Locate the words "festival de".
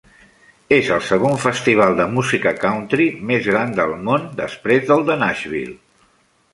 1.43-2.07